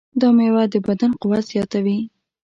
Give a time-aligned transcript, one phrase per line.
[0.19, 1.99] دا مېوه د بدن قوت زیاتوي.